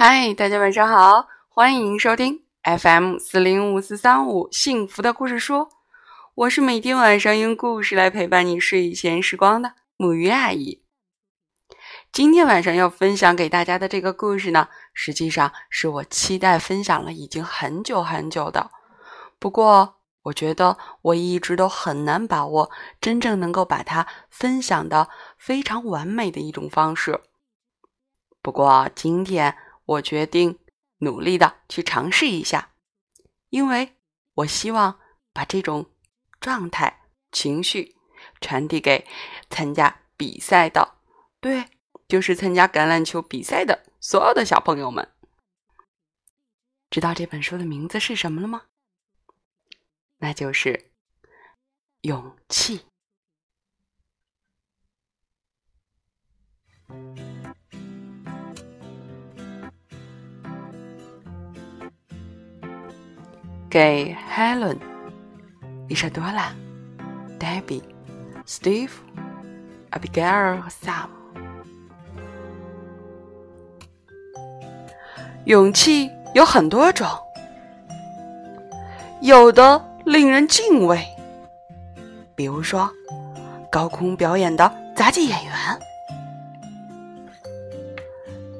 [0.00, 5.70] 嗨，大家晚上好，欢迎收听 FM 四零五四三五幸福的故事书。
[6.36, 10.84] 我是每天晚上用故事来陪伴你睡前时光的木鱼阿姨。
[12.12, 18.70] 今天晚上要分享给大家的这个故事呢，实际上是我期待分享了已经很久很久的。
[19.40, 27.20] 不过，我觉得我一直都很难把握真正能够把它分享的非常完美的一种方式。
[28.40, 29.56] 不过今天。
[29.88, 30.58] 我决定
[30.98, 32.74] 努力的去尝试一下，
[33.48, 33.96] 因为
[34.34, 35.00] 我希望
[35.32, 35.90] 把这种
[36.40, 37.96] 状态、情绪
[38.38, 39.06] 传递给
[39.48, 40.98] 参加比赛的，
[41.40, 41.70] 对，
[42.06, 45.10] 就是参加橄榄球比赛的所有的小朋友们。
[46.90, 48.66] 知道这本书的名字是什么了吗？
[50.18, 50.90] 那就是
[52.02, 52.84] 勇气。
[63.70, 64.78] 给 Helen、
[65.88, 66.54] 伊莎多拉、
[67.38, 67.82] Debbie、
[68.46, 68.92] Steve、
[69.90, 71.08] Abigail 和 Sam。
[75.44, 77.06] 勇气有很多种，
[79.20, 81.06] 有的令人敬畏，
[82.34, 82.90] 比如说
[83.70, 85.78] 高空表演的杂技演员；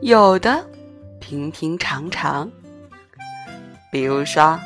[0.00, 0.64] 有的
[1.20, 2.50] 平平常常，
[3.92, 4.58] 比如说。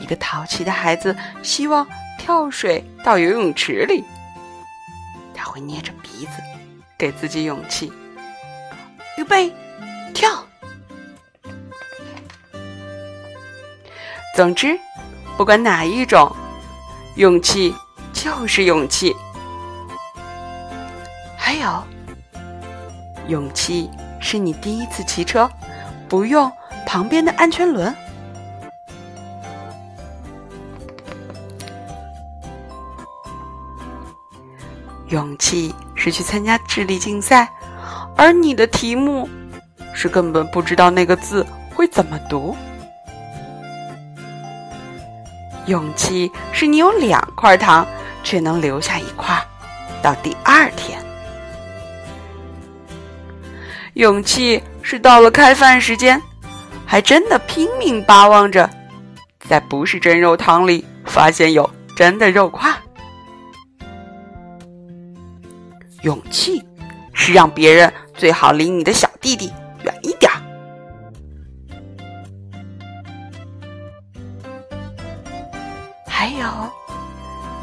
[0.00, 1.86] 一个淘气的孩子希望
[2.18, 4.02] 跳水到游泳池里，
[5.34, 6.32] 他会捏着鼻子
[6.98, 7.92] 给自己勇气。
[9.16, 9.52] 预备，
[10.14, 10.44] 跳！
[14.34, 14.78] 总之，
[15.36, 16.34] 不管哪一种，
[17.16, 17.74] 勇气
[18.12, 19.14] 就是勇气。
[21.36, 21.84] 还有，
[23.28, 23.90] 勇气
[24.20, 25.50] 是你第一次骑车
[26.08, 26.50] 不用
[26.86, 27.94] 旁边的安全轮。
[35.10, 37.48] 勇气是去参加智力竞赛，
[38.16, 39.28] 而你的题目
[39.92, 41.44] 是根本不知道那个字
[41.74, 42.56] 会怎么读。
[45.66, 47.86] 勇气是你有两块糖，
[48.22, 49.36] 却能留下一块
[50.00, 50.98] 到第二天。
[53.94, 56.22] 勇气是到了开饭时间，
[56.86, 58.70] 还真的拼命巴望着，
[59.48, 62.72] 在不是真肉汤里发现有真的肉块。
[66.02, 66.66] 勇气
[67.12, 69.52] 是让别人最好离你的小弟弟
[69.82, 70.40] 远一点儿。
[76.06, 76.46] 还有，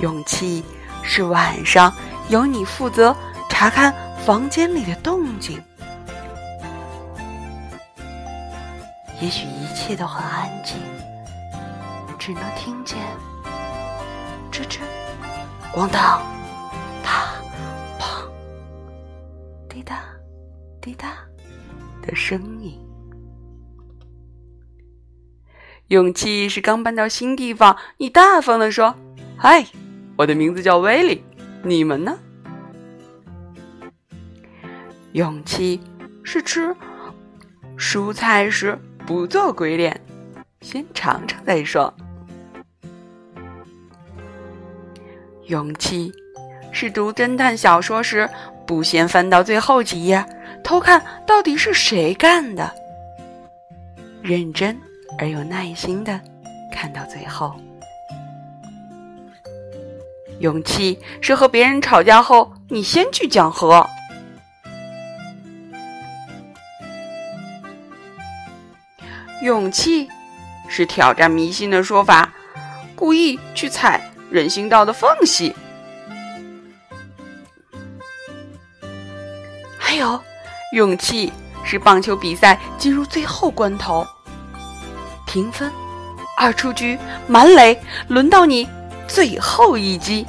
[0.02, 0.64] 勇气
[1.04, 1.94] 是晚上
[2.30, 3.16] 由你负责
[3.50, 3.94] 查看
[4.26, 5.62] 房间里的动静。
[9.20, 10.76] 也许一切都很安静，
[12.20, 13.00] 只能听见
[14.52, 14.80] 吱吱、
[15.74, 16.37] 咣当。
[19.78, 20.04] 滴答，
[20.82, 21.20] 滴答
[22.02, 22.80] 的声音。
[25.90, 28.96] 勇气是刚搬到新地方，你大方的说
[29.38, 29.68] ：“嗨，
[30.18, 31.24] 我的名字叫威利，
[31.64, 32.18] 你们呢？”
[35.14, 35.80] 勇气
[36.24, 36.76] 是吃
[37.78, 40.02] 蔬菜时不做鬼脸，
[40.62, 41.94] 先尝尝再说。
[45.46, 46.12] 勇气
[46.72, 48.28] 是读侦探小说时。
[48.68, 50.24] 不先翻到最后几页，
[50.62, 52.70] 偷看到底是谁干的。
[54.22, 54.78] 认真
[55.18, 56.20] 而有耐心的
[56.72, 57.56] 看到最后。
[60.40, 63.88] 勇气是和别人吵架后，你先去讲和。
[69.44, 70.10] 勇气
[70.68, 72.34] 是挑战迷信的说法，
[72.96, 75.56] 故意去踩人行道的缝隙。
[80.74, 81.32] 勇气
[81.64, 84.06] 是棒球比赛进入最后关头，
[85.26, 85.72] 平分，
[86.38, 88.68] 二出局，满垒，轮到你
[89.08, 90.28] 最后一击。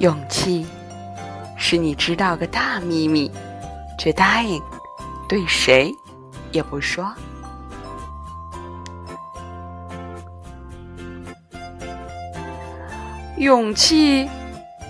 [0.00, 0.66] 勇气
[1.56, 3.32] 是你知道个大秘密，
[3.98, 4.60] 却答应
[5.26, 5.90] 对谁
[6.50, 7.10] 也不说。
[13.38, 14.28] 勇气。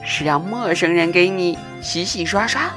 [0.05, 2.71] 是让陌生人给你洗洗刷刷，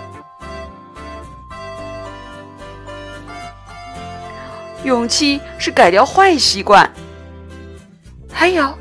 [4.83, 6.89] 勇气是改掉坏习惯，
[8.31, 8.77] 还有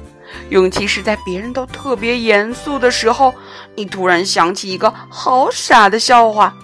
[0.50, 3.34] 勇气是在别人都特别严肃的时候，
[3.74, 6.54] 你突然想起一个好傻的笑话，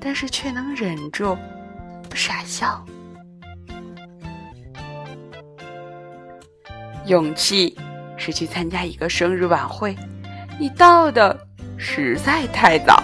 [0.00, 1.36] 但是却能忍住
[2.08, 2.84] 不傻笑。
[7.06, 7.76] 勇气
[8.16, 9.96] 是去参加一个生日晚会，
[10.62, 11.36] 你到的
[11.76, 13.02] 实在太早。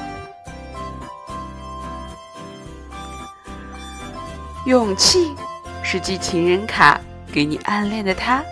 [4.64, 5.34] 勇气
[5.82, 7.00] 是寄情人卡
[7.32, 8.44] 给你暗恋的他，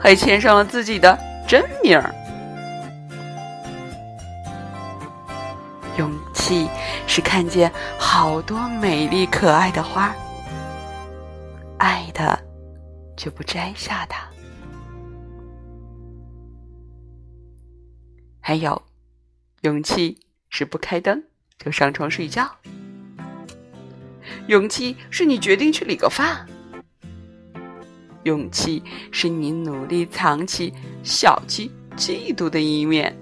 [0.00, 2.10] 还签上了自己的真名儿。
[5.98, 6.70] 勇气
[7.06, 10.10] 是看见好多美丽可爱的花，
[11.76, 12.38] 爱的
[13.14, 14.27] 就不摘下它。
[18.48, 18.80] 还有，
[19.60, 21.22] 勇气是不开灯
[21.58, 22.50] 就上床睡觉。
[24.46, 26.46] 勇气是你决定去理个发。
[28.22, 30.72] 勇气是你努力藏起
[31.02, 33.14] 小气、嫉妒的一面。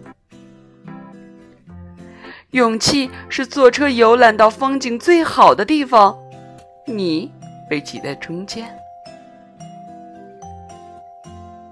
[2.52, 6.16] 勇气是坐车游览到风景最好的地方，
[6.86, 7.32] 你
[7.68, 8.72] 被挤在中间。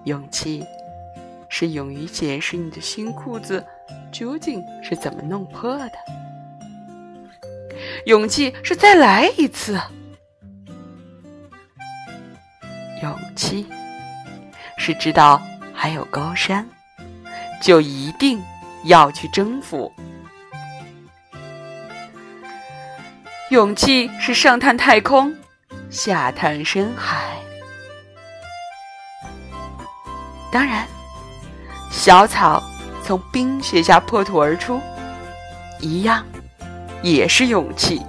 [0.07, 0.65] 勇气。
[1.57, 3.65] 是勇于解释你的新裤子
[4.11, 5.93] 究竟是怎么弄破的。
[8.07, 9.81] 勇气是再来一次。
[13.01, 13.69] 勇气
[14.79, 15.41] 是知道
[15.73, 16.69] 还有高山，
[17.63, 18.43] 就一定
[18.83, 19.93] 要去征服。
[23.51, 25.33] 勇气是上探太空，
[25.89, 27.37] 下探深海。
[30.51, 30.85] 当然。
[31.91, 32.63] 小草
[33.03, 34.81] 从冰雪下破土而出，
[35.81, 36.25] 一样
[37.03, 38.03] 也是勇气。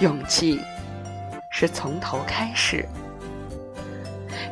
[0.00, 0.60] 勇气
[1.50, 2.88] 是从头开始，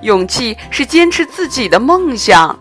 [0.03, 2.59] 勇气是坚持自己的梦想，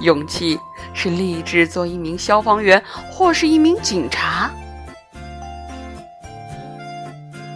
[0.00, 0.60] 勇气
[0.92, 4.50] 是立志做一名消防员或是一名警察，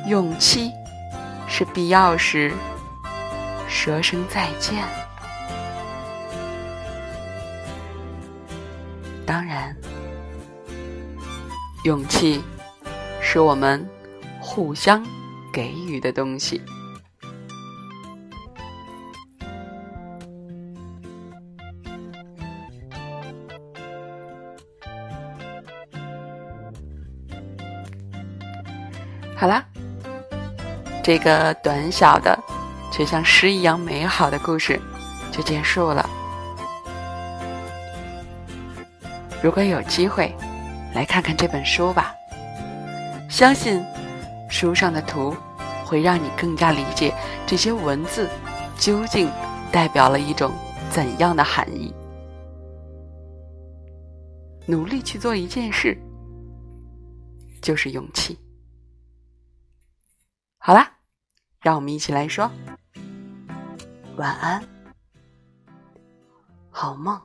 [0.06, 0.72] 勇气
[1.46, 2.52] 是必要时。
[3.68, 4.82] 说声再见。
[9.24, 9.76] 当然，
[11.84, 12.42] 勇气
[13.20, 13.86] 是我们
[14.40, 15.04] 互相
[15.52, 16.60] 给予的东西。
[29.36, 29.62] 好啦，
[31.04, 32.36] 这个短小的。
[32.98, 34.76] 却像诗一样美好的故事
[35.30, 36.10] 就结束了。
[39.40, 40.34] 如果有机会，
[40.92, 42.12] 来看看这本书吧。
[43.30, 43.80] 相信
[44.50, 45.32] 书上的图
[45.84, 47.14] 会让你更加理解
[47.46, 48.28] 这些文字
[48.76, 49.30] 究竟
[49.70, 50.52] 代表了一种
[50.90, 51.94] 怎样的含义。
[54.66, 55.96] 努力去做一件事，
[57.62, 58.36] 就是勇气。
[60.58, 60.94] 好啦，
[61.60, 62.50] 让我们一起来说。
[64.18, 64.60] 晚安，
[66.72, 67.22] 好梦。